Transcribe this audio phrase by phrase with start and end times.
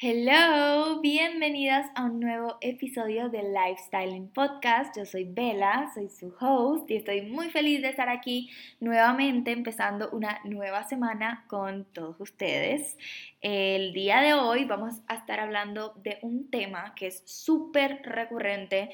[0.00, 4.96] Hello, bienvenidas a un nuevo episodio de Lifestyling Podcast.
[4.96, 8.48] Yo soy Bella, soy su host y estoy muy feliz de estar aquí
[8.78, 12.96] nuevamente empezando una nueva semana con todos ustedes.
[13.40, 18.90] El día de hoy vamos a estar hablando de un tema que es súper recurrente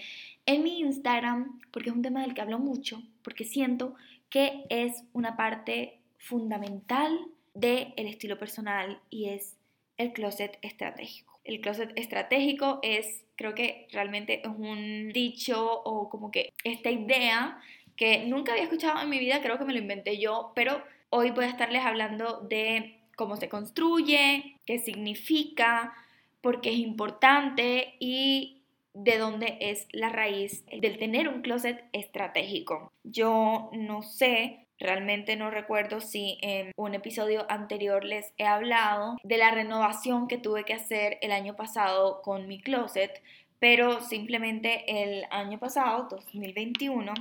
[0.47, 3.95] en mi Instagram porque es un tema del que hablo mucho, porque siento
[4.31, 9.59] que es una parte fundamental del estilo personal y es
[9.97, 11.39] el closet estratégico.
[11.45, 17.61] El closet estratégico es, creo que realmente es un dicho o como que esta idea
[17.97, 21.31] que nunca había escuchado en mi vida, creo que me lo inventé yo, pero hoy
[21.31, 25.95] voy a estarles hablando de cómo se construye, qué significa,
[26.41, 28.63] por qué es importante y
[28.95, 32.93] de dónde es la raíz del tener un closet estratégico.
[33.03, 39.39] Yo no sé Realmente no recuerdo si en un episodio anterior les he hablado de
[39.39, 43.23] la renovación que tuve que hacer el año pasado con mi closet,
[43.59, 47.15] pero simplemente el año pasado, 2021,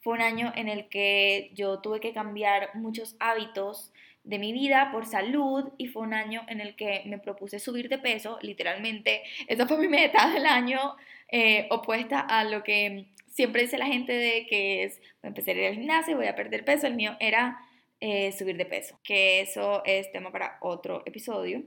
[0.00, 4.90] fue un año en el que yo tuve que cambiar muchos hábitos de mi vida
[4.92, 9.22] por salud y fue un año en el que me propuse subir de peso, literalmente,
[9.46, 10.96] esa fue mi meta del año,
[11.28, 15.54] eh, opuesta a lo que siempre dice la gente de que es, voy a empezar
[15.54, 17.58] a ir al gimnasio, voy a perder peso, el mío era
[18.00, 21.62] eh, subir de peso, que eso es tema para otro episodio,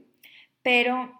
[0.62, 1.16] pero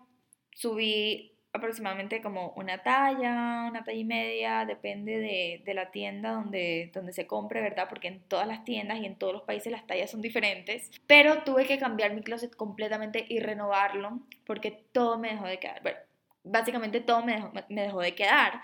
[0.52, 6.90] subí aproximadamente como una talla, una talla y media, depende de, de, la tienda donde,
[6.94, 7.86] donde se compre, ¿verdad?
[7.88, 10.90] Porque en todas las tiendas y en todos los países las tallas son diferentes.
[11.06, 15.82] Pero tuve que cambiar mi closet completamente y renovarlo porque todo me dejó de quedar.
[15.82, 15.98] Bueno,
[16.44, 18.60] básicamente todo me dejó, me dejó de quedar.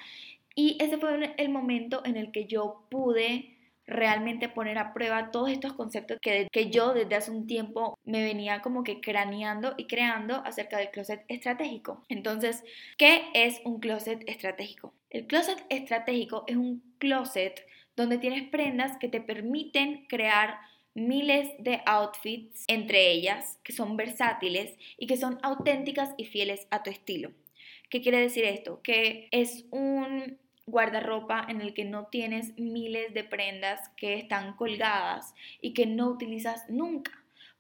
[0.56, 5.50] Y ese fue el momento en el que yo pude realmente poner a prueba todos
[5.50, 9.86] estos conceptos que, que yo desde hace un tiempo me venía como que craneando y
[9.86, 12.02] creando acerca del closet estratégico.
[12.08, 12.64] Entonces,
[12.98, 14.92] ¿qué es un closet estratégico?
[15.10, 20.58] El closet estratégico es un closet donde tienes prendas que te permiten crear
[20.94, 26.82] miles de outfits entre ellas que son versátiles y que son auténticas y fieles a
[26.82, 27.32] tu estilo.
[27.90, 28.80] ¿Qué quiere decir esto?
[28.82, 35.34] Que es un guardarropa en el que no tienes miles de prendas que están colgadas
[35.60, 37.12] y que no utilizas nunca.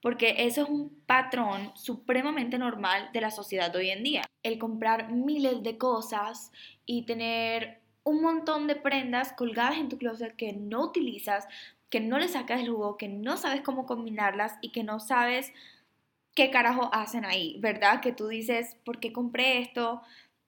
[0.02, 4.24] Porque eso es un patrón supremamente normal de la sociedad hoy en día.
[4.42, 6.52] El comprar miles de cosas
[6.84, 11.48] y tener un montón de prendas colgadas en tu closet que no utilizas,
[11.90, 15.52] que no le sacas el jugo, que no sabes cómo combinarlas y que no sabes
[16.36, 18.00] qué carajo hacen ahí, ¿verdad?
[18.00, 20.02] Que tú dices, ¿por qué compré esto?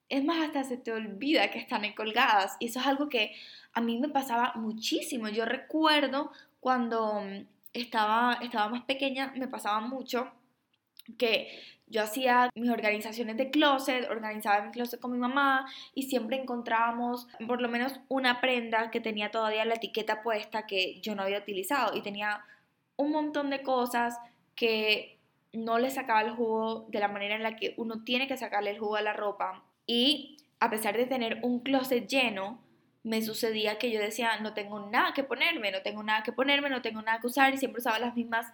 [0.09, 2.57] Es más, hasta se te olvida que están colgadas.
[2.61, 3.35] Y eso es algo que
[3.73, 5.29] a mí me pasaba muchísimo.
[5.29, 10.33] Yo recuerdo cuando mm, estaba, estaba más pequeña, me pasaba mucho
[11.17, 11.49] que
[11.87, 17.29] yo hacía mis organizaciones de closet, organizaba mi closet con mi mamá y siempre encontrábamos
[17.47, 21.39] por lo menos una prenda que tenía todavía la etiqueta puesta que yo no había
[21.39, 22.45] utilizado y tenía
[22.97, 24.19] un montón de cosas
[24.55, 25.19] que
[25.53, 28.71] no le sacaba el jugo de la manera en la que uno tiene que sacarle
[28.71, 32.61] el jugo a la ropa y a pesar de tener un closet lleno,
[33.03, 36.69] me sucedía que yo decía, no tengo nada que ponerme, no tengo nada que ponerme,
[36.69, 38.47] no tengo nada que usar y siempre usaba las mismas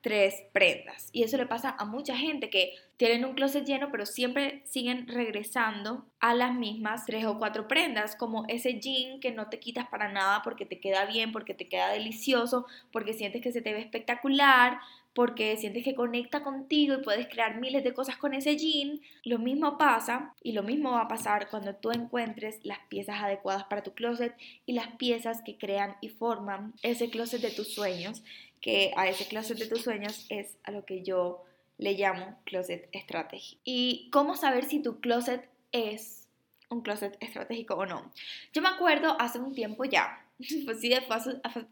[0.00, 1.10] tres prendas.
[1.12, 5.06] Y eso le pasa a mucha gente que tienen un closet lleno, pero siempre siguen
[5.06, 9.86] regresando a las mismas tres o cuatro prendas, como ese jean que no te quitas
[9.88, 13.72] para nada porque te queda bien, porque te queda delicioso, porque sientes que se te
[13.72, 14.80] ve espectacular,
[15.14, 19.00] porque sientes que conecta contigo y puedes crear miles de cosas con ese jean.
[19.24, 23.64] Lo mismo pasa y lo mismo va a pasar cuando tú encuentres las piezas adecuadas
[23.64, 24.34] para tu closet
[24.66, 28.22] y las piezas que crean y forman ese closet de tus sueños,
[28.60, 31.44] que a ese closet de tus sueños es a lo que yo
[31.78, 33.60] le llamo closet estratégico.
[33.64, 36.28] ¿Y cómo saber si tu closet es
[36.68, 38.12] un closet estratégico o no?
[38.52, 40.24] Yo me acuerdo hace un tiempo ya,
[40.66, 40.92] pues sí,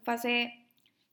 [0.03, 0.58] fue hace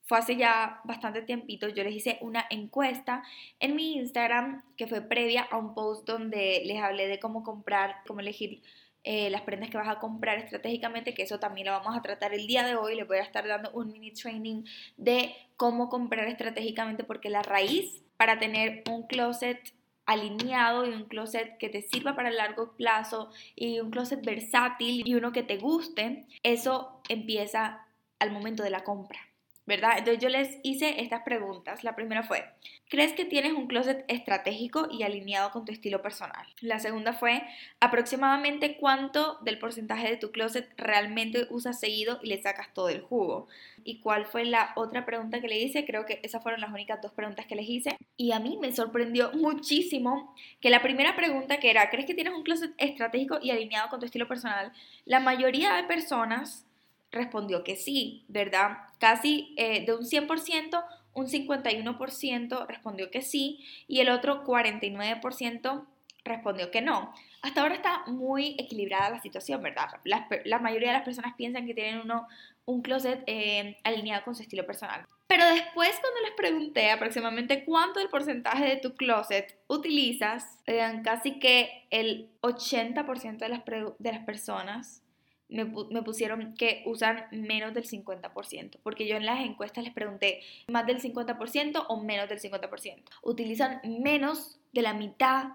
[0.06, 3.22] fue hace ya bastante tiempito, yo les hice una encuesta
[3.58, 7.96] en mi Instagram que fue previa a un post donde les hablé de cómo comprar,
[8.06, 8.62] cómo elegir
[9.02, 12.34] eh, las prendas que vas a comprar estratégicamente, que eso también lo vamos a tratar
[12.34, 12.96] el día de hoy.
[12.96, 14.64] Les voy a estar dando un mini training
[14.96, 19.60] de cómo comprar estratégicamente, porque la raíz para tener un closet
[20.06, 25.02] alineado y un closet que te sirva para el largo plazo y un closet versátil
[25.06, 27.86] y uno que te guste, eso empieza
[28.18, 29.20] al momento de la compra.
[29.66, 29.98] ¿Verdad?
[29.98, 31.82] Entonces yo les hice estas preguntas.
[31.82, 32.44] La primera fue,
[32.88, 36.46] ¿crees que tienes un closet estratégico y alineado con tu estilo personal?
[36.60, 37.42] La segunda fue,
[37.80, 43.02] aproximadamente cuánto del porcentaje de tu closet realmente usas seguido y le sacas todo el
[43.02, 43.48] jugo.
[43.82, 45.84] ¿Y cuál fue la otra pregunta que le hice?
[45.84, 47.96] Creo que esas fueron las únicas dos preguntas que les hice.
[48.16, 52.34] Y a mí me sorprendió muchísimo que la primera pregunta que era, ¿crees que tienes
[52.34, 54.72] un closet estratégico y alineado con tu estilo personal?
[55.04, 56.65] La mayoría de personas
[57.10, 58.78] respondió que sí, ¿verdad?
[58.98, 65.86] Casi eh, de un 100%, un 51% respondió que sí y el otro 49%
[66.24, 67.12] respondió que no.
[67.42, 69.88] Hasta ahora está muy equilibrada la situación, ¿verdad?
[70.04, 72.26] La, mayoría de las personas piensan que tienen uno,
[72.64, 75.06] un closet eh, alineado con su estilo personal.
[75.28, 81.38] Pero después cuando les pregunté aproximadamente cuánto del porcentaje de tu closet utilizas, eh, casi
[81.38, 85.02] que el 80% de las, de las personas
[85.48, 85.66] me,
[86.02, 91.00] pusieron que usan menos del 50%, porque yo en las encuestas les pregunté más del
[91.00, 93.02] 50% o menos del 50%.
[93.22, 95.50] Utilizan menos de la mitad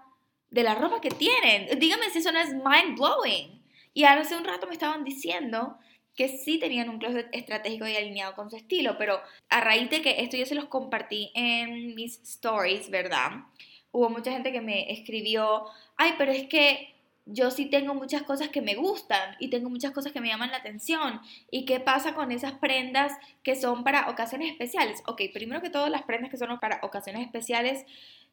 [0.50, 1.78] de la ropa que tienen.
[1.78, 3.62] Dígame si eso no es mind blowing.
[3.94, 5.78] Y hace un rato me estaban diciendo
[6.14, 10.02] que sí tenían un closet estratégico y alineado con su estilo, pero a raíz de
[10.02, 13.44] que esto yo se los compartí en mis stories, ¿verdad?
[13.92, 15.66] Hubo mucha gente que me escribió,
[15.96, 16.91] ay, pero es que
[17.26, 20.50] yo sí tengo muchas cosas que me gustan y tengo muchas cosas que me llaman
[20.50, 21.20] la atención.
[21.50, 25.02] ¿Y qué pasa con esas prendas que son para ocasiones especiales?
[25.06, 27.84] Ok, primero que todo, las prendas que son para ocasiones especiales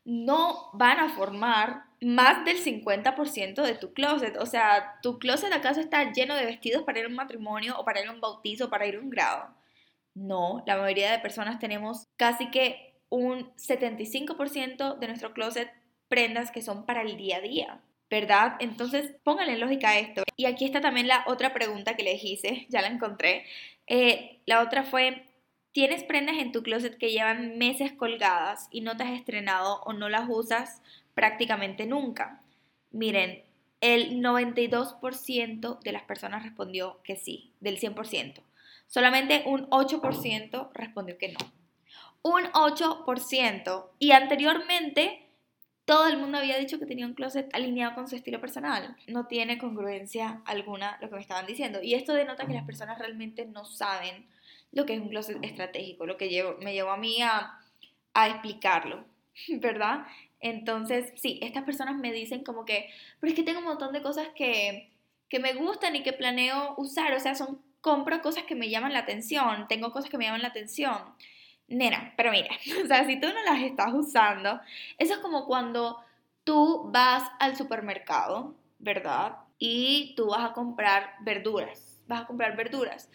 [0.05, 4.37] no van a formar más del 50% de tu closet.
[4.37, 7.85] O sea, tu closet acaso está lleno de vestidos para ir a un matrimonio o
[7.85, 9.53] para ir a un bautizo o para ir a un grado.
[10.15, 15.71] No, la mayoría de personas tenemos casi que un 75% de nuestro closet
[16.07, 17.81] prendas que son para el día a día.
[18.09, 18.55] ¿Verdad?
[18.59, 20.23] Entonces, pónganle lógica a esto.
[20.35, 23.45] Y aquí está también la otra pregunta que les hice, ya la encontré.
[23.87, 25.25] Eh, la otra fue,
[25.71, 29.93] ¿tienes prendas en tu closet que llevan meses colgadas y no te has estrenado o
[29.93, 30.81] no las usas
[31.13, 32.41] prácticamente nunca?
[32.91, 33.43] Miren,
[33.81, 38.41] el 92% de las personas respondió que sí, del 100%.
[38.87, 41.39] Solamente un 8% respondió que no.
[42.21, 43.89] Un 8%.
[43.99, 45.28] Y anteriormente
[45.89, 48.95] todo el mundo había dicho que tenía un closet alineado con su estilo personal.
[49.07, 51.81] No tiene congruencia alguna lo que me estaban diciendo.
[51.81, 54.27] Y esto denota que las personas realmente no saben
[54.71, 57.59] lo que es un closet estratégico, lo que me llevó a mí a,
[58.13, 59.03] a explicarlo,
[59.47, 60.05] ¿verdad?
[60.39, 64.03] Entonces, sí, estas personas me dicen como que, pero es que tengo un montón de
[64.03, 64.91] cosas que,
[65.27, 68.93] que me gustan y que planeo usar, o sea, son, compro cosas que me llaman
[68.93, 70.99] la atención, tengo cosas que me llaman la atención.
[71.69, 72.49] Nena, pero mira,
[72.83, 74.59] o sea, si tú no las estás usando,
[74.97, 75.97] eso es como cuando
[76.43, 79.37] tú vas al supermercado, ¿verdad?
[79.59, 83.09] Y tú vas a comprar verduras, vas a comprar verduras.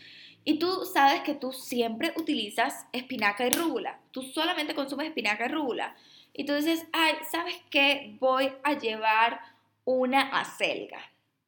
[0.44, 3.98] Y tú sabes que tú siempre utilizas espinaca y rúgula.
[4.10, 5.96] Tú solamente consumes espinaca y rúgula.
[6.34, 8.16] Y tú dices, ay, ¿sabes qué?
[8.20, 9.40] Voy a llevar
[9.84, 11.00] una acelga.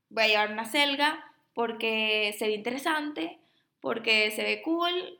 [0.09, 3.39] Voy a llevar una acelga porque se ve interesante,
[3.81, 5.19] porque se ve cool,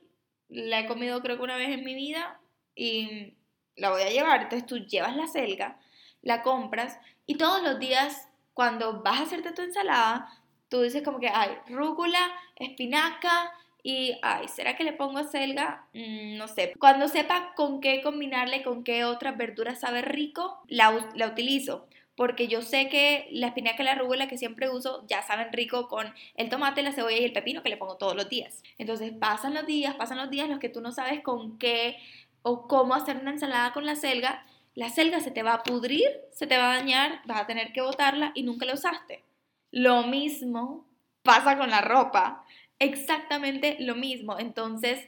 [0.49, 2.39] la he comido creo que una vez en mi vida
[2.75, 3.35] y
[3.77, 4.43] la voy a llevar.
[4.43, 5.79] Entonces tú llevas la selga,
[6.23, 10.29] la compras y todos los días cuando vas a hacerte tu ensalada,
[10.69, 12.19] tú dices como que hay rúcula,
[12.57, 13.53] espinaca
[13.83, 15.87] y, ay, ¿será que le pongo selga?
[15.93, 16.73] Mm, no sé.
[16.79, 22.49] Cuando sepa con qué combinarle, con qué otras verduras sabe rico, la, la utilizo porque
[22.49, 26.13] yo sé que la espinaca y la rúgula que siempre uso ya saben rico con
[26.35, 28.63] el tomate, la cebolla y el pepino que le pongo todos los días.
[28.79, 31.99] Entonces pasan los días, pasan los días los que tú no sabes con qué
[32.43, 34.47] o cómo hacer una ensalada con la selga.
[34.75, 37.73] La selga se te va a pudrir, se te va a dañar, vas a tener
[37.73, 39.23] que botarla y nunca la usaste.
[39.71, 40.87] Lo mismo
[41.23, 42.45] pasa con la ropa,
[42.79, 44.39] exactamente lo mismo.
[44.39, 45.07] Entonces,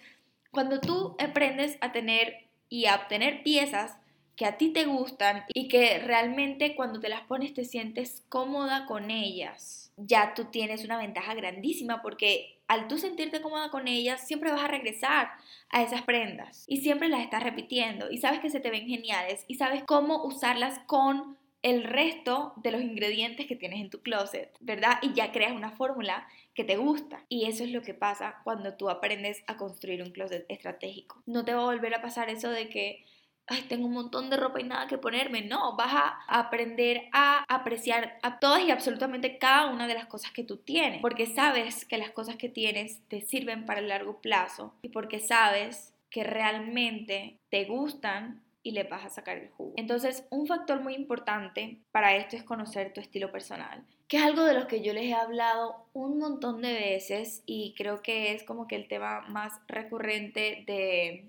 [0.50, 3.96] cuando tú aprendes a tener y a obtener piezas
[4.38, 8.86] que a ti te gustan y que realmente cuando te las pones te sientes cómoda
[8.86, 14.24] con ellas, ya tú tienes una ventaja grandísima porque al tú sentirte cómoda con ellas,
[14.28, 15.30] siempre vas a regresar
[15.70, 19.44] a esas prendas y siempre las estás repitiendo y sabes que se te ven geniales
[19.48, 24.56] y sabes cómo usarlas con el resto de los ingredientes que tienes en tu closet,
[24.60, 25.00] ¿verdad?
[25.02, 27.24] Y ya creas una fórmula que te gusta.
[27.28, 31.20] Y eso es lo que pasa cuando tú aprendes a construir un closet estratégico.
[31.26, 33.04] No te va a volver a pasar eso de que
[33.48, 35.42] ay, tengo un montón de ropa y nada que ponerme.
[35.42, 40.32] No, vas a aprender a apreciar a todas y absolutamente cada una de las cosas
[40.32, 44.20] que tú tienes, porque sabes que las cosas que tienes te sirven para el largo
[44.20, 49.72] plazo y porque sabes que realmente te gustan y le vas a sacar el jugo.
[49.76, 54.44] Entonces, un factor muy importante para esto es conocer tu estilo personal, que es algo
[54.44, 58.42] de lo que yo les he hablado un montón de veces y creo que es
[58.42, 61.26] como que el tema más recurrente de,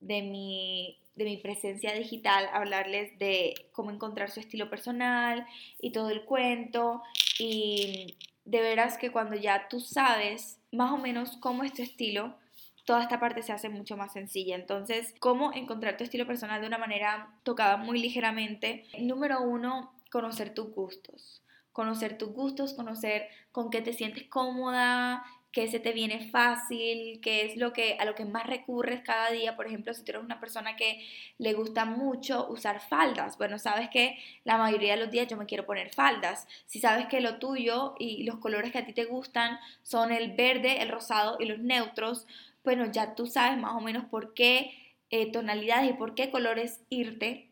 [0.00, 5.46] de mi de mi presencia digital, hablarles de cómo encontrar su estilo personal
[5.80, 7.02] y todo el cuento.
[7.38, 12.36] Y de veras que cuando ya tú sabes más o menos cómo es tu estilo,
[12.84, 14.54] toda esta parte se hace mucho más sencilla.
[14.54, 18.86] Entonces, cómo encontrar tu estilo personal de una manera tocada muy ligeramente.
[18.98, 21.42] Número uno, conocer tus gustos.
[21.72, 25.24] Conocer tus gustos, conocer con qué te sientes cómoda,
[25.56, 29.30] qué se te viene fácil, qué es lo que a lo que más recurres cada
[29.30, 29.56] día.
[29.56, 31.02] Por ejemplo, si tú eres una persona que
[31.38, 35.46] le gusta mucho usar faldas, bueno, sabes que la mayoría de los días yo me
[35.46, 36.46] quiero poner faldas.
[36.66, 40.32] Si sabes que lo tuyo y los colores que a ti te gustan son el
[40.32, 42.26] verde, el rosado y los neutros,
[42.62, 44.74] bueno, ya tú sabes más o menos por qué
[45.08, 47.48] eh, tonalidades y por qué colores irte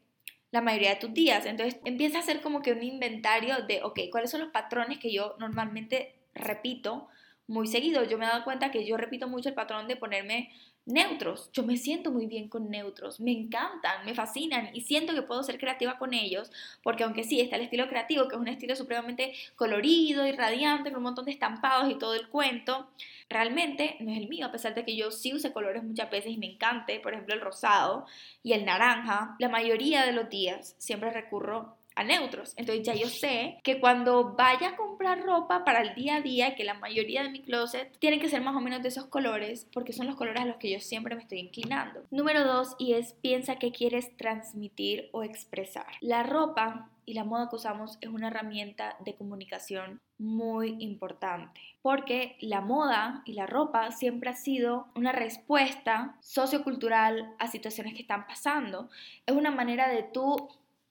[0.50, 1.46] la mayoría de tus días.
[1.46, 5.10] Entonces empieza a hacer como que un inventario de, ok, ¿cuáles son los patrones que
[5.10, 7.08] yo normalmente repito?
[7.46, 8.04] Muy seguido.
[8.04, 10.50] Yo me he dado cuenta que yo repito mucho el patrón de ponerme
[10.86, 11.50] neutros.
[11.52, 15.42] Yo me siento muy bien con neutros, me encantan, me fascinan y siento que puedo
[15.42, 16.50] ser creativa con ellos,
[16.82, 20.90] porque aunque sí está el estilo creativo, que es un estilo supremamente colorido y radiante,
[20.90, 22.88] con un montón de estampados y todo el cuento,
[23.28, 26.32] realmente no es el mío, a pesar de que yo sí use colores muchas veces
[26.32, 28.06] y me encante, por ejemplo el rosado
[28.42, 32.54] y el naranja, la mayoría de los días siempre recurro a neutros.
[32.56, 36.54] Entonces ya yo sé que cuando vaya a comprar ropa para el día a día,
[36.54, 39.68] que la mayoría de mi closet tienen que ser más o menos de esos colores,
[39.72, 42.02] porque son los colores a los que yo siempre me estoy inclinando.
[42.10, 45.86] Número dos, y es piensa qué quieres transmitir o expresar.
[46.00, 52.36] La ropa y la moda que usamos es una herramienta de comunicación muy importante, porque
[52.40, 58.26] la moda y la ropa siempre ha sido una respuesta sociocultural a situaciones que están
[58.26, 58.88] pasando.
[59.26, 60.48] Es una manera de tú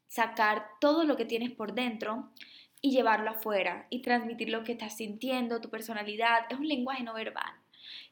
[0.07, 2.29] sacar todo lo que tienes por dentro
[2.81, 6.45] y llevarlo afuera y transmitir lo que estás sintiendo, tu personalidad.
[6.49, 7.53] Es un lenguaje no verbal.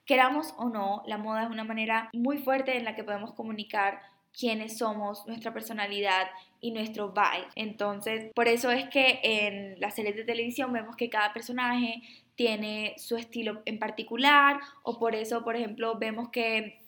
[0.05, 4.01] Queramos o no, la moda es una manera muy fuerte en la que podemos comunicar
[4.37, 6.27] quiénes somos, nuestra personalidad
[6.59, 7.47] y nuestro vibe.
[7.55, 12.01] Entonces, por eso es que en las series de televisión vemos que cada personaje
[12.35, 16.80] tiene su estilo en particular o por eso, por ejemplo, vemos que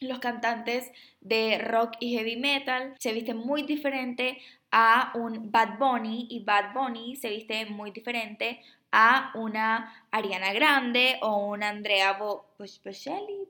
[0.00, 0.90] los cantantes
[1.20, 4.38] de rock y heavy metal se visten muy diferente
[4.70, 11.18] a un Bad Bunny y Bad Bunny se viste muy diferente a una Ariana Grande
[11.20, 12.18] o una Andrea
[12.58, 13.48] Bocelli,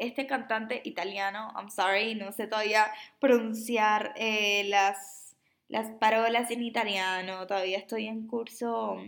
[0.00, 2.86] este cantante italiano, I'm sorry, no sé todavía
[3.20, 5.36] pronunciar eh, las,
[5.68, 8.98] las parolas en italiano, todavía estoy en curso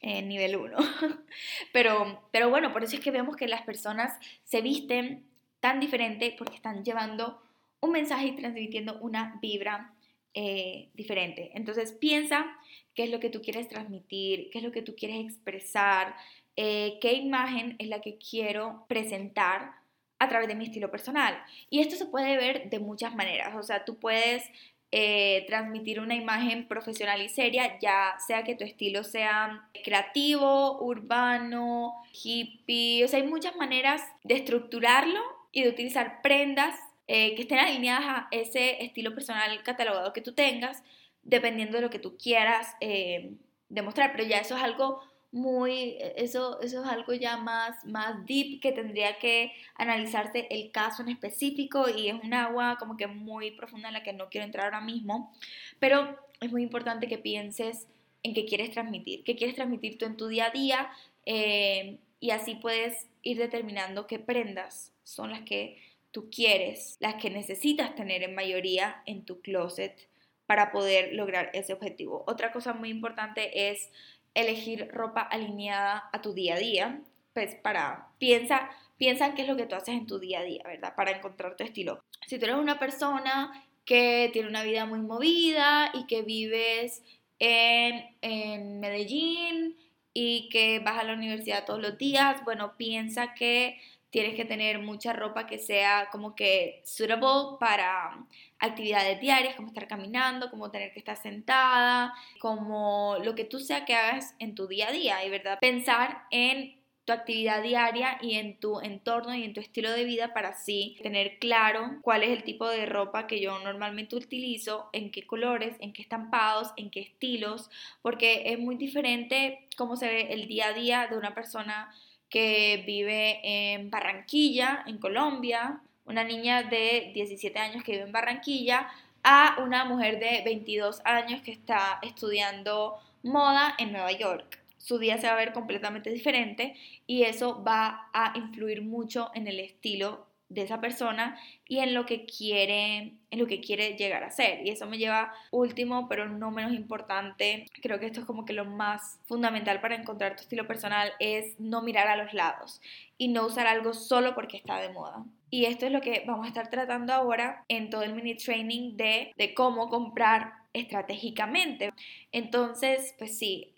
[0.00, 0.76] en nivel 1.
[1.72, 4.12] pero, pero bueno, por eso es que vemos que las personas
[4.44, 5.29] se visten
[5.60, 7.40] tan diferente porque están llevando
[7.80, 9.94] un mensaje y transmitiendo una vibra
[10.34, 11.50] eh, diferente.
[11.54, 12.46] Entonces piensa
[12.94, 16.14] qué es lo que tú quieres transmitir, qué es lo que tú quieres expresar,
[16.56, 19.72] eh, qué imagen es la que quiero presentar
[20.18, 21.42] a través de mi estilo personal.
[21.70, 23.54] Y esto se puede ver de muchas maneras.
[23.56, 24.44] O sea, tú puedes
[24.92, 31.94] eh, transmitir una imagen profesional y seria, ya sea que tu estilo sea creativo, urbano,
[32.12, 33.04] hippie.
[33.04, 38.04] O sea, hay muchas maneras de estructurarlo y de utilizar prendas eh, que estén alineadas
[38.06, 40.82] a ese estilo personal catalogado que tú tengas,
[41.22, 43.32] dependiendo de lo que tú quieras eh,
[43.68, 44.12] demostrar.
[44.12, 45.00] Pero ya eso es algo
[45.32, 51.02] muy, eso, eso es algo ya más, más deep que tendría que analizarse el caso
[51.02, 54.44] en específico y es un agua como que muy profunda en la que no quiero
[54.44, 55.32] entrar ahora mismo.
[55.78, 57.86] Pero es muy importante que pienses
[58.22, 60.90] en qué quieres transmitir, qué quieres transmitir tú en tu día a día
[61.26, 67.30] eh, y así puedes ir determinando qué prendas son las que tú quieres, las que
[67.30, 70.08] necesitas tener en mayoría en tu closet
[70.46, 72.24] para poder lograr ese objetivo.
[72.26, 73.90] Otra cosa muy importante es
[74.34, 77.00] elegir ropa alineada a tu día a día,
[77.32, 80.42] pues para piensa piensa en qué es lo que tú haces en tu día a
[80.42, 80.94] día, ¿verdad?
[80.94, 82.04] Para encontrar tu estilo.
[82.26, 87.02] Si tú eres una persona que tiene una vida muy movida y que vives
[87.38, 89.74] en, en Medellín
[90.12, 94.80] y que vas a la universidad todos los días, bueno, piensa que tienes que tener
[94.80, 98.26] mucha ropa que sea como que suitable para
[98.58, 103.84] actividades diarias, como estar caminando, como tener que estar sentada, como lo que tú sea
[103.84, 106.79] que hagas en tu día a día, y verdad, pensar en
[107.10, 110.96] tu actividad diaria y en tu entorno y en tu estilo de vida para así
[111.02, 115.76] tener claro cuál es el tipo de ropa que yo normalmente utilizo, en qué colores,
[115.80, 117.68] en qué estampados, en qué estilos,
[118.00, 121.92] porque es muy diferente cómo se ve el día a día de una persona
[122.28, 128.86] que vive en Barranquilla, en Colombia, una niña de 17 años que vive en Barranquilla
[129.24, 134.59] a una mujer de 22 años que está estudiando moda en Nueva York.
[134.80, 136.74] Su día se va a ver completamente diferente
[137.06, 142.04] y eso va a influir mucho en el estilo de esa persona y en lo
[142.06, 144.66] que quiere en lo que quiere llegar a ser.
[144.66, 148.52] Y eso me lleva último pero no menos importante creo que esto es como que
[148.52, 152.80] lo más fundamental para encontrar tu estilo personal es no mirar a los lados
[153.16, 155.24] y no usar algo solo porque está de moda.
[155.50, 158.96] Y esto es lo que vamos a estar tratando ahora en todo el mini training
[158.96, 161.92] de, de cómo comprar estratégicamente.
[162.32, 163.72] Entonces, pues sí,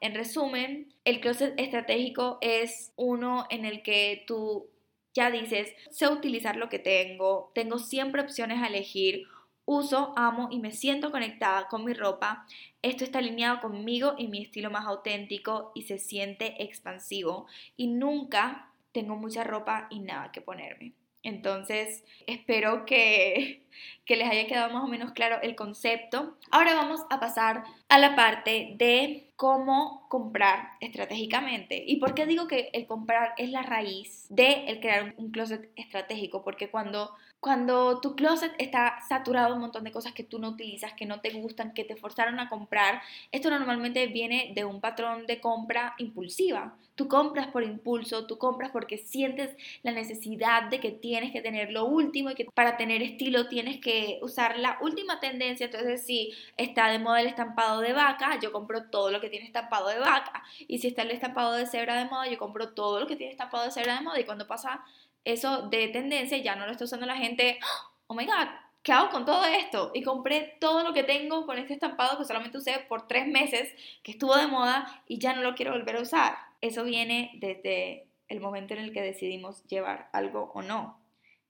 [0.00, 4.70] en resumen, el closet estratégico es uno en el que tú
[5.14, 9.28] ya dices, sé utilizar lo que tengo, tengo siempre opciones a elegir,
[9.64, 12.46] uso, amo y me siento conectada con mi ropa.
[12.82, 17.46] Esto está alineado conmigo y mi estilo más auténtico y se siente expansivo.
[17.76, 20.94] Y nunca tengo mucha ropa y nada que ponerme.
[21.24, 23.62] Entonces, espero que,
[24.06, 26.36] que, les haya quedado más o menos claro el concepto.
[26.50, 31.82] Ahora vamos a pasar a la parte de cómo comprar estratégicamente.
[31.84, 35.70] ¿Y por qué digo que el comprar es la raíz de el crear un closet
[35.74, 36.44] estratégico?
[36.44, 37.10] Porque cuando
[37.44, 41.04] cuando tu closet está saturado de un montón de cosas que tú no utilizas, que
[41.04, 45.42] no te gustan, que te forzaron a comprar, esto normalmente viene de un patrón de
[45.42, 46.74] compra impulsiva.
[46.94, 51.70] Tú compras por impulso, tú compras porque sientes la necesidad de que tienes que tener
[51.70, 55.66] lo último y que para tener estilo tienes que usar la última tendencia.
[55.66, 59.44] Entonces, si está de moda el estampado de vaca, yo compro todo lo que tiene
[59.44, 60.44] estampado de vaca.
[60.66, 63.32] Y si está el estampado de cebra de moda, yo compro todo lo que tiene
[63.32, 64.18] estampado de cebra de moda.
[64.18, 64.82] Y cuando pasa
[65.24, 67.58] eso de tendencia ya no lo está usando la gente,
[68.06, 68.48] oh my god,
[68.82, 69.90] ¿qué hago con todo esto?
[69.94, 73.74] Y compré todo lo que tengo con este estampado que solamente usé por tres meses,
[74.02, 76.36] que estuvo de moda y ya no lo quiero volver a usar.
[76.60, 81.00] Eso viene desde el momento en el que decidimos llevar algo o no.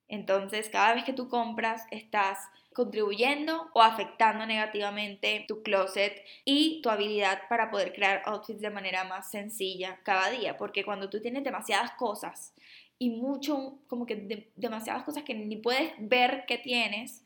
[0.08, 2.38] Entonces, cada vez que tú compras, estás
[2.74, 9.04] contribuyendo o afectando negativamente tu closet y tu habilidad para poder crear outfits de manera
[9.04, 10.56] más sencilla cada día.
[10.56, 12.52] Porque cuando tú tienes demasiadas cosas
[12.98, 17.24] y mucho, como que demasiadas cosas que ni puedes ver que tienes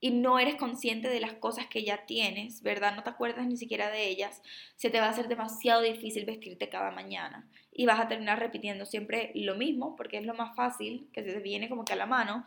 [0.00, 2.96] y no eres consciente de las cosas que ya tienes, ¿verdad?
[2.96, 4.42] No te acuerdas ni siquiera de ellas,
[4.76, 8.86] se te va a hacer demasiado difícil vestirte cada mañana y vas a terminar repitiendo
[8.86, 11.96] siempre lo mismo porque es lo más fácil, que se te viene como que a
[11.96, 12.46] la mano.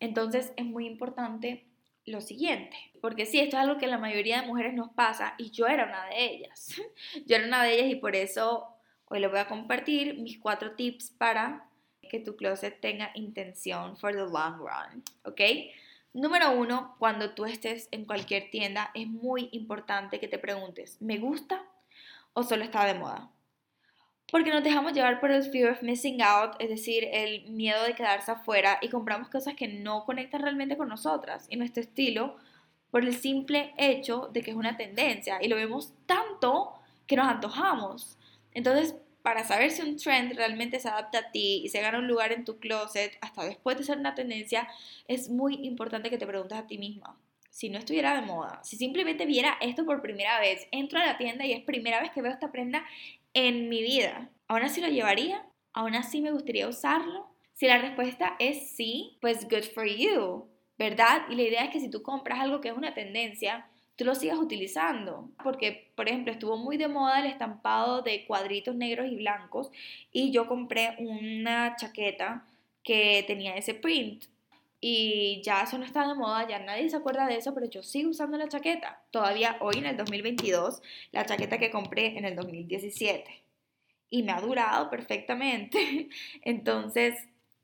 [0.00, 1.64] Entonces es muy importante
[2.04, 5.50] lo siguiente, porque sí, esto es algo que la mayoría de mujeres nos pasa y
[5.50, 6.74] yo era una de ellas.
[7.26, 8.66] Yo era una de ellas y por eso
[9.06, 11.68] hoy les voy a compartir mis cuatro tips para
[12.12, 15.40] que tu closet tenga intención for the long run, ¿ok?
[16.12, 21.16] Número uno, cuando tú estés en cualquier tienda, es muy importante que te preguntes, ¿me
[21.16, 21.64] gusta
[22.34, 23.30] o solo está de moda?
[24.30, 27.94] Porque nos dejamos llevar por el fear of missing out, es decir, el miedo de
[27.94, 32.36] quedarse afuera y compramos cosas que no conectan realmente con nosotras y nuestro estilo
[32.90, 36.74] por el simple hecho de que es una tendencia y lo vemos tanto
[37.06, 38.18] que nos antojamos.
[38.52, 42.08] Entonces, para saber si un trend realmente se adapta a ti y se gana un
[42.08, 44.68] lugar en tu closet hasta después de ser una tendencia,
[45.08, 47.18] es muy importante que te preguntes a ti misma.
[47.50, 51.18] Si no estuviera de moda, si simplemente viera esto por primera vez, entro a la
[51.18, 52.84] tienda y es primera vez que veo esta prenda
[53.34, 55.46] en mi vida, ¿aún así lo llevaría?
[55.72, 57.28] ¿Aún así me gustaría usarlo?
[57.52, 61.22] Si la respuesta es sí, pues good for you, ¿verdad?
[61.28, 64.14] Y la idea es que si tú compras algo que es una tendencia, tú lo
[64.14, 65.30] sigas utilizando.
[65.42, 69.70] Porque, por ejemplo, estuvo muy de moda el estampado de cuadritos negros y blancos
[70.12, 72.46] y yo compré una chaqueta
[72.82, 74.24] que tenía ese print.
[74.84, 77.84] Y ya eso no está de moda, ya nadie se acuerda de eso, pero yo
[77.84, 79.04] sigo usando la chaqueta.
[79.12, 83.44] Todavía hoy en el 2022, la chaqueta que compré en el 2017.
[84.10, 86.08] Y me ha durado perfectamente.
[86.42, 87.14] Entonces,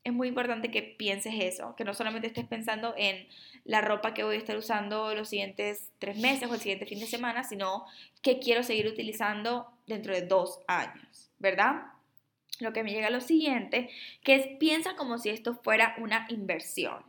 [0.09, 3.27] es muy importante que pienses eso, que no solamente estés pensando en
[3.64, 6.99] la ropa que voy a estar usando los siguientes tres meses o el siguiente fin
[6.99, 7.85] de semana, sino
[8.23, 11.83] que quiero seguir utilizando dentro de dos años, ¿verdad?
[12.61, 13.90] Lo que me llega a lo siguiente,
[14.25, 17.05] que es piensa como si esto fuera una inversión,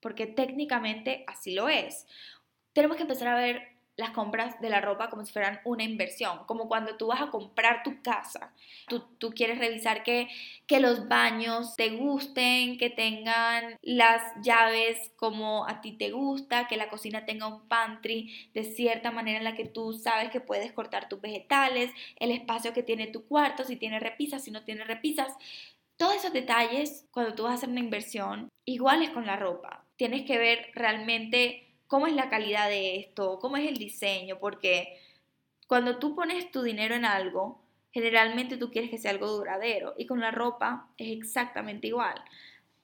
[0.00, 2.06] porque técnicamente así lo es.
[2.72, 3.69] Tenemos que empezar a ver
[4.00, 7.30] las compras de la ropa como si fueran una inversión, como cuando tú vas a
[7.30, 8.52] comprar tu casa.
[8.88, 10.28] Tú, tú, quieres revisar que,
[10.66, 16.76] que los baños te gusten, que tengan las llaves como a ti te gusta, que
[16.76, 20.72] la cocina tenga un pantry de cierta manera en la que tú sabes que puedes
[20.72, 24.84] cortar tus vegetales, el espacio que tiene tu cuarto, si tiene repisas, si no tiene
[24.84, 25.34] repisas.
[25.96, 29.84] Todos esos detalles, cuando tú vas a hacer una inversión, iguales con la ropa.
[29.96, 34.96] Tienes que ver realmente cómo es la calidad de esto, cómo es el diseño, porque
[35.66, 40.06] cuando tú pones tu dinero en algo, generalmente tú quieres que sea algo duradero y
[40.06, 42.14] con la ropa es exactamente igual.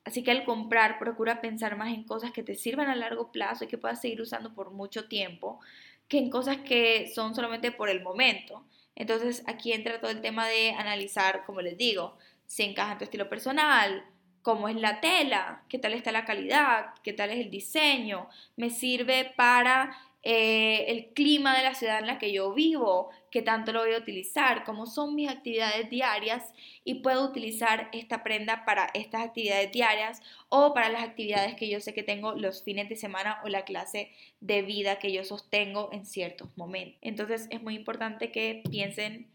[0.05, 3.65] Así que al comprar, procura pensar más en cosas que te sirvan a largo plazo
[3.65, 5.61] y que puedas seguir usando por mucho tiempo,
[6.09, 8.67] que en cosas que son solamente por el momento.
[8.97, 13.05] Entonces aquí entra todo el tema de analizar, como les digo, si encaja en tu
[13.05, 14.05] estilo personal,
[14.47, 18.71] cómo es la tela, qué tal está la calidad, qué tal es el diseño, me
[18.71, 23.73] sirve para eh, el clima de la ciudad en la que yo vivo, qué tanto
[23.73, 26.55] lo voy a utilizar, cómo son mis actividades diarias
[26.85, 31.81] y puedo utilizar esta prenda para estas actividades diarias o para las actividades que yo
[31.81, 35.89] sé que tengo los fines de semana o la clase de vida que yo sostengo
[35.91, 37.01] en ciertos momentos.
[37.03, 39.29] Entonces es muy importante que piensen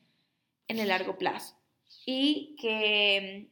[0.70, 1.58] en el largo plazo
[2.06, 3.50] y que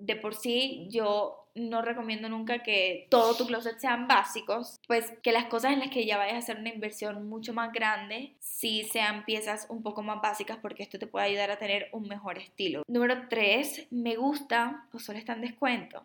[0.00, 5.32] de por sí yo no recomiendo nunca que todo tu closet sean básicos, pues que
[5.32, 8.88] las cosas en las que ya vayas a hacer una inversión mucho más grande, sí
[8.90, 12.38] sean piezas un poco más básicas porque esto te puede ayudar a tener un mejor
[12.38, 12.82] estilo.
[12.86, 16.04] Número 3, me gusta o solo está en descuento.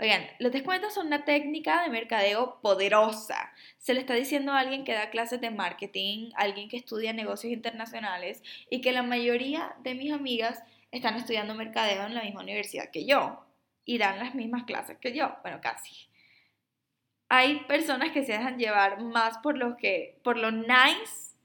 [0.00, 3.52] Oigan, los descuentos son una técnica de mercadeo poderosa.
[3.78, 7.52] Se le está diciendo a alguien que da clases de marketing, alguien que estudia negocios
[7.52, 12.90] internacionales y que la mayoría de mis amigas están estudiando mercadeo en la misma universidad
[12.90, 13.44] que yo
[13.84, 16.08] y dan las mismas clases que yo, bueno, casi.
[17.28, 21.36] Hay personas que se dejan llevar más por lo que por lo nice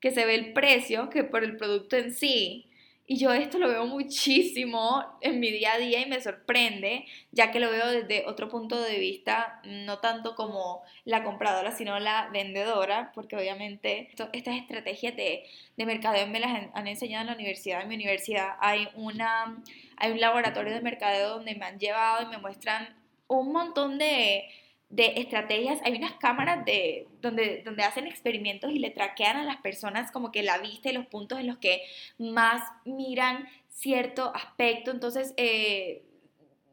[0.00, 2.70] que se ve el precio que por el producto en sí.
[3.10, 7.50] Y yo esto lo veo muchísimo en mi día a día y me sorprende, ya
[7.50, 12.28] que lo veo desde otro punto de vista, no tanto como la compradora, sino la
[12.34, 15.44] vendedora, porque obviamente estas estrategias de,
[15.78, 17.80] de mercadeo me las han, enseñado en la universidad.
[17.80, 19.56] En mi universidad hay una
[19.96, 22.94] hay un laboratorio de mercadeo donde me han llevado y me muestran
[23.26, 24.50] un montón de,
[24.96, 25.80] estrategias.
[25.84, 30.32] Hay unas cámaras de, donde, donde hacen experimentos y le traquean a las personas como
[30.32, 31.82] que la vista y los puntos en los que
[32.18, 34.90] más miran cierto aspecto.
[34.90, 36.02] Entonces, eh,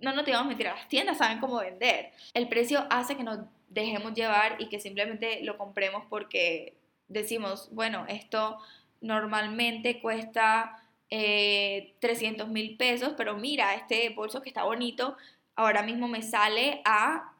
[0.01, 2.11] no nos digamos mentir, las tiendas saben cómo vender.
[2.33, 8.05] El precio hace que nos dejemos llevar y que simplemente lo compremos porque decimos, bueno,
[8.07, 8.57] esto
[9.01, 15.15] normalmente cuesta 300 eh, mil pesos, pero mira, este bolso que está bonito,
[15.55, 17.34] ahora mismo me sale a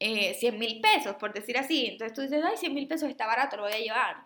[0.00, 1.86] 100 eh, mil pesos, por decir así.
[1.86, 4.16] Entonces tú dices, ay, 100 mil pesos está barato, lo voy a llevar.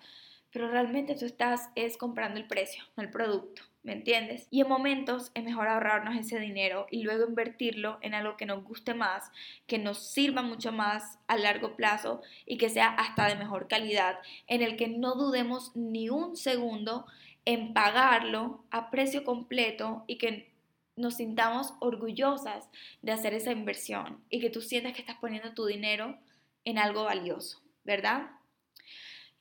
[0.50, 3.62] Pero realmente tú estás es comprando el precio, no el producto.
[3.84, 4.48] ¿me entiendes?
[4.50, 8.64] Y en momentos es mejor ahorrarnos ese dinero y luego invertirlo en algo que nos
[8.64, 9.30] guste más,
[9.66, 14.18] que nos sirva mucho más a largo plazo y que sea hasta de mejor calidad,
[14.46, 17.04] en el que no dudemos ni un segundo
[17.44, 20.50] en pagarlo a precio completo y que
[20.96, 22.68] nos sintamos orgullosas
[23.02, 26.18] de hacer esa inversión y que tú sientas que estás poniendo tu dinero
[26.64, 28.30] en algo valioso, ¿verdad?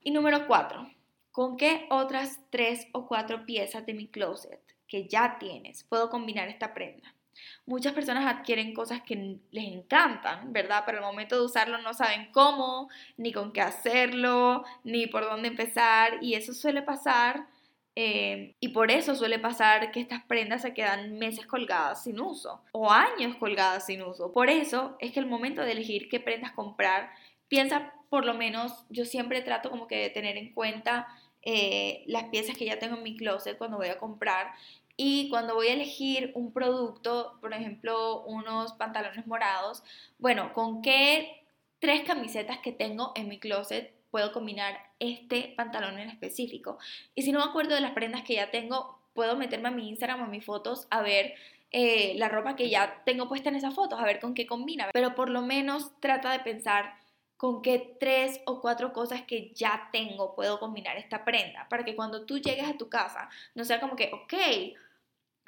[0.01, 0.89] Y número cuatro,
[1.31, 6.49] ¿con qué otras tres o cuatro piezas de mi closet que ya tienes puedo combinar
[6.49, 7.13] esta prenda?
[7.65, 10.83] Muchas personas adquieren cosas que les encantan, ¿verdad?
[10.85, 15.47] Pero al momento de usarlo no saben cómo, ni con qué hacerlo, ni por dónde
[15.47, 16.19] empezar.
[16.21, 17.47] Y eso suele pasar
[17.95, 22.61] eh, y por eso suele pasar que estas prendas se quedan meses colgadas sin uso
[22.71, 24.31] o años colgadas sin uso.
[24.31, 27.11] Por eso es que el momento de elegir qué prendas comprar,
[27.47, 31.07] piensa por lo menos, yo siempre trato como que de tener en cuenta
[31.43, 34.51] eh, las piezas que ya tengo en mi closet cuando voy a comprar
[34.95, 39.83] y cuando voy a elegir un producto, por ejemplo, unos pantalones morados,
[40.19, 41.43] bueno, ¿con qué
[41.79, 46.77] tres camisetas que tengo en mi closet puedo combinar este pantalón en específico.
[47.15, 49.89] Y si no me acuerdo de las prendas que ya tengo, puedo meterme a mi
[49.89, 51.35] Instagram o a mis fotos a ver
[51.71, 54.89] eh, la ropa que ya tengo puesta en esas fotos, a ver con qué combina.
[54.93, 56.93] Pero por lo menos trata de pensar
[57.37, 61.95] con qué tres o cuatro cosas que ya tengo puedo combinar esta prenda, para que
[61.95, 64.33] cuando tú llegues a tu casa no sea como que, ok,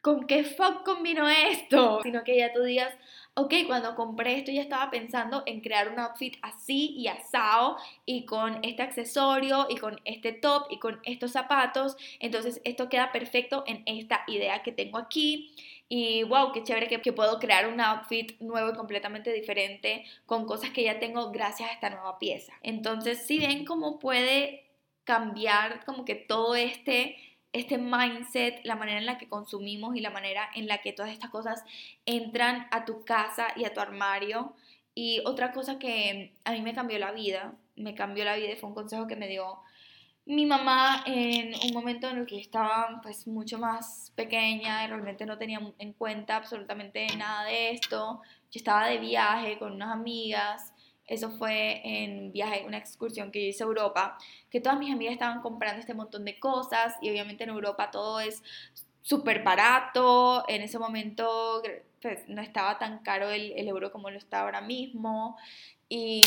[0.01, 2.01] ¿con qué fuck combino esto?
[2.03, 2.93] Sino que ya tú digas,
[3.35, 8.25] ok, cuando compré esto ya estaba pensando en crear un outfit así y asado y
[8.25, 11.97] con este accesorio y con este top y con estos zapatos.
[12.19, 15.53] Entonces esto queda perfecto en esta idea que tengo aquí.
[15.87, 20.71] Y wow, qué chévere que, puedo crear un outfit nuevo y completamente diferente con cosas
[20.71, 22.53] que ya tengo gracias a esta nueva pieza.
[22.63, 24.65] Entonces, si ven cómo puede
[25.03, 27.17] cambiar como que todo este
[27.55, 31.11] este mindset, la manera en la que consumimos y la manera en la que todas
[31.11, 31.63] estas cosas
[32.05, 34.53] entran a tu casa y a tu armario.
[34.93, 38.55] Y otra cosa que a mí me cambió la vida, me cambió la vida y
[38.55, 39.59] fue un consejo que me dio
[40.25, 45.25] mi mamá en un momento en el que estaba pues mucho más pequeña y realmente
[45.25, 48.21] no tenía en cuenta absolutamente nada de esto.
[48.51, 50.73] Yo estaba de viaje con unas amigas
[51.07, 54.17] eso fue en viaje, una excursión que yo hice a Europa,
[54.49, 58.19] que todas mis amigas estaban comprando este montón de cosas y obviamente en Europa todo
[58.19, 58.43] es
[59.01, 61.61] súper barato, en ese momento
[62.01, 65.37] pues, no estaba tan caro el, el, euro como lo está ahora mismo
[65.87, 66.23] y,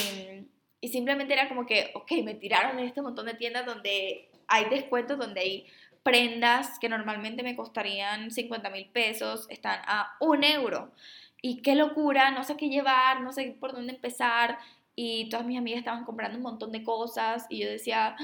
[0.80, 4.64] y simplemente era como que, ok, me tiraron en este montón de tiendas donde hay
[4.70, 5.66] descuentos, donde hay
[6.02, 10.92] prendas que normalmente me costarían 50 mil pesos, están a un euro.
[11.40, 14.58] Y qué locura, no sé qué llevar, no sé por dónde empezar.
[14.94, 18.16] Y todas mis amigas estaban comprando un montón de cosas y yo decía,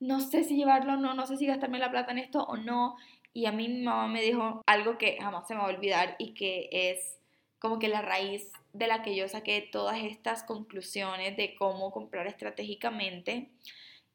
[0.00, 2.56] no sé si llevarlo o no, no sé si gastarme la plata en esto o
[2.56, 2.96] no.
[3.32, 6.16] Y a mí mi mamá me dijo algo que jamás se me va a olvidar
[6.18, 7.18] y que es
[7.58, 12.26] como que la raíz de la que yo saqué todas estas conclusiones de cómo comprar
[12.26, 13.50] estratégicamente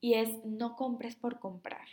[0.01, 1.87] y es no compres por comprar.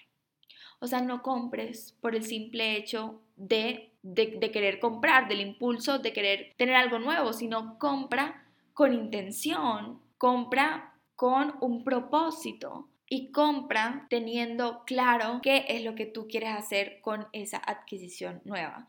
[0.83, 6.13] O sea, no compres por el simple hecho de, de, querer comprar, del impulso de
[6.13, 14.83] querer tener algo nuevo, sino compra con intención, compra con un propósito y compra teniendo
[14.85, 18.89] claro qué es lo que tú quieres hacer con esa adquisición nueva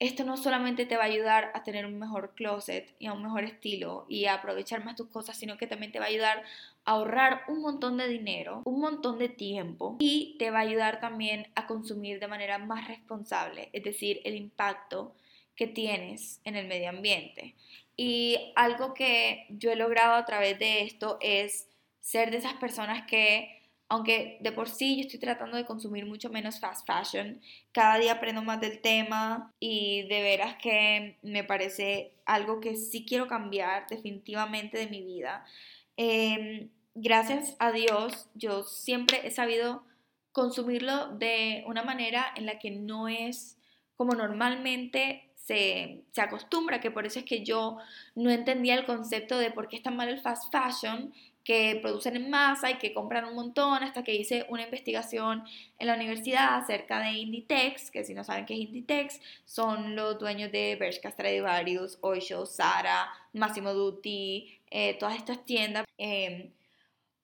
[0.00, 3.22] esto no solamente te va a ayudar a tener un mejor closet y a un
[3.22, 6.44] mejor estilo y a aprovechar más tus cosas, sino que también te va a ayudar
[6.84, 11.00] a ahorrar un montón de dinero, un montón de tiempo y te va a ayudar
[11.00, 15.14] también a consumir de manera más responsable, es decir, el impacto
[15.56, 17.56] que tienes en el medio ambiente.
[17.96, 23.04] Y algo que yo he logrado a través de esto es ser de esas personas
[23.08, 23.57] que
[23.88, 27.40] aunque de por sí yo estoy tratando de consumir mucho menos fast fashion,
[27.72, 33.06] cada día aprendo más del tema y de veras que me parece algo que sí
[33.06, 35.44] quiero cambiar definitivamente de mi vida.
[35.96, 39.82] Em, gracias a Dios, yo siempre he sabido
[40.32, 43.56] consumirlo de una manera en la que no es
[43.96, 47.78] como normalmente se, se, acostumbra, que por eso es que yo
[48.14, 51.12] no entendía el concepto de por qué está mal el fast fashion
[51.48, 55.44] que producen en masa y que compran un montón, hasta que hice una investigación
[55.78, 60.18] en la universidad acerca de Inditex, que si no saben qué es Inditex, son los
[60.18, 65.86] dueños de Bershka Stradivarius, Oysho, Zara, Massimo Dutti, eh, todas estas tiendas.
[65.96, 66.52] Em,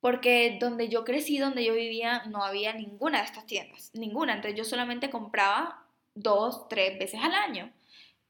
[0.00, 4.32] porque donde yo crecí, donde yo vivía, no había ninguna de estas tiendas, ninguna.
[4.32, 5.84] Entonces yo solamente compraba
[6.14, 7.70] dos, tres veces al año.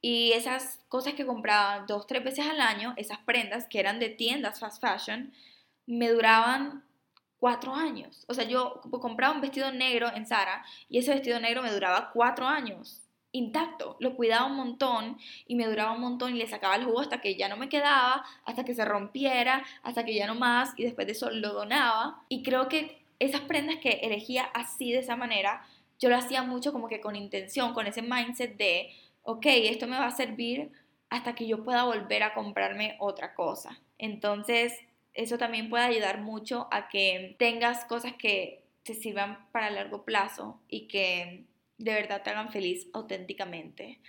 [0.03, 4.09] Y esas cosas que compraba dos, tres veces al año, esas prendas que eran de
[4.09, 5.33] tiendas fast fashion,
[5.87, 6.85] me duraban
[7.39, 8.25] cuatro años.
[8.29, 12.11] O sea, yo compraba un vestido negro en Zara y ese vestido negro me duraba
[12.13, 13.97] cuatro años intacto.
[13.99, 17.21] Lo cuidaba un montón y me duraba un montón y le sacaba el jugo hasta
[17.21, 20.85] que ya no me quedaba, hasta que se rompiera, hasta que ya no más y
[20.85, 22.23] después de eso lo donaba.
[22.29, 25.67] Y creo que esas prendas que elegía así de esa manera,
[25.99, 28.91] yo lo hacía mucho como que con intención, con ese mindset de,
[29.23, 30.71] ok, esto me va a servir
[31.11, 33.81] hasta que yo pueda volver a comprarme otra cosa.
[33.99, 34.73] Entonces,
[35.15, 40.61] eso también puede ayudar mucho a que tengas cosas que te sirvan para largo plazo
[40.69, 41.45] y que
[41.79, 44.01] de verdad te hagan feliz auténticamente.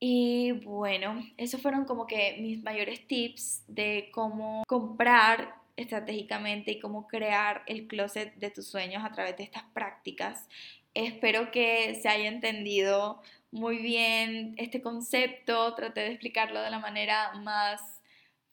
[0.00, 7.06] Y bueno, esos fueron como que mis mayores tips de cómo comprar estratégicamente y cómo
[7.06, 10.48] crear el closet de tus sueños a través de estas prácticas.
[10.94, 17.32] Espero que se haya entendido muy bien este concepto, traté de explicarlo de la manera
[17.42, 17.80] más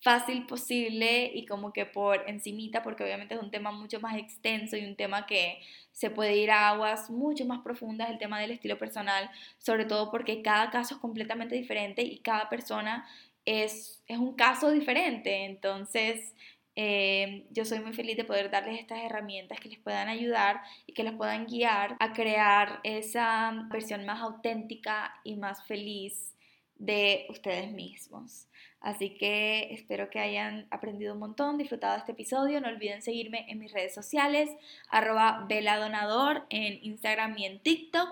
[0.01, 4.75] fácil posible y como que por encimita, porque obviamente es un tema mucho más extenso
[4.75, 5.59] y un tema que
[5.91, 10.09] se puede ir a aguas mucho más profundas, el tema del estilo personal, sobre todo
[10.09, 13.07] porque cada caso es completamente diferente y cada persona
[13.45, 15.45] es, es un caso diferente.
[15.45, 16.33] Entonces,
[16.75, 20.93] eh, yo soy muy feliz de poder darles estas herramientas que les puedan ayudar y
[20.93, 26.35] que les puedan guiar a crear esa versión más auténtica y más feliz
[26.75, 28.47] de ustedes mismos.
[28.81, 32.59] Así que espero que hayan aprendido un montón, disfrutado de este episodio.
[32.59, 34.49] No olviden seguirme en mis redes sociales,
[34.89, 38.09] arroba veladonador en Instagram y en TikTok.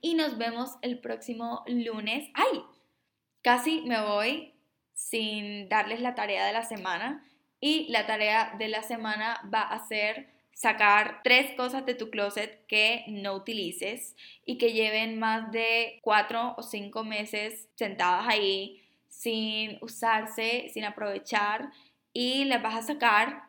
[0.00, 2.30] Y nos vemos el próximo lunes.
[2.32, 2.62] ¡Ay!
[3.42, 4.54] Casi me voy
[4.94, 7.22] sin darles la tarea de la semana.
[7.60, 12.66] Y la tarea de la semana va a ser sacar tres cosas de tu closet
[12.66, 18.82] que no utilices y que lleven más de cuatro o cinco meses sentadas ahí
[19.16, 21.70] sin usarse, sin aprovechar
[22.12, 23.42] y las vas a sacar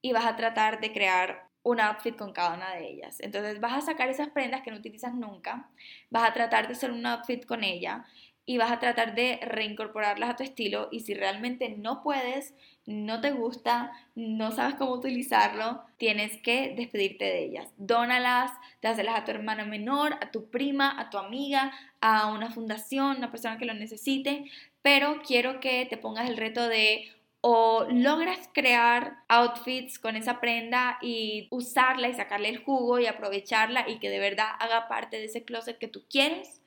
[0.00, 3.20] y vas a tratar de crear un outfit con cada una de ellas.
[3.20, 5.70] Entonces vas a sacar esas prendas que no utilizas nunca,
[6.10, 8.04] vas a tratar de hacer un outfit con ella
[8.44, 12.54] y vas a tratar de reincorporarlas a tu estilo y si realmente no puedes,
[12.86, 17.72] no te gusta, no sabes cómo utilizarlo, tienes que despedirte de ellas.
[17.76, 18.50] Dónalas,
[18.82, 23.30] dáselas a tu hermana menor, a tu prima, a tu amiga, a una fundación, una
[23.30, 24.50] persona que lo necesite,
[24.82, 30.98] pero quiero que te pongas el reto de o logras crear outfits con esa prenda
[31.02, 35.24] y usarla y sacarle el jugo y aprovecharla y que de verdad haga parte de
[35.24, 36.62] ese closet que tú quieres,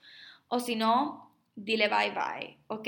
[0.50, 2.88] o si no, dile bye bye, ¿ok?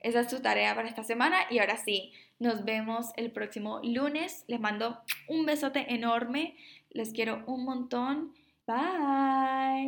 [0.00, 4.44] Esa es tu tarea para esta semana y ahora sí, nos vemos el próximo lunes.
[4.46, 6.56] Les mando un besote enorme,
[6.90, 8.34] les quiero un montón.
[8.66, 9.86] Bye.